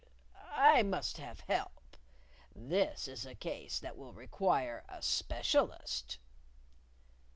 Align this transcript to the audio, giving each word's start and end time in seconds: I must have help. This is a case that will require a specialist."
I 0.57 0.81
must 0.81 1.17
have 1.17 1.41
help. 1.41 1.95
This 2.55 3.07
is 3.07 3.23
a 3.23 3.35
case 3.35 3.79
that 3.81 3.95
will 3.99 4.13
require 4.13 4.83
a 4.89 4.99
specialist." 4.99 6.17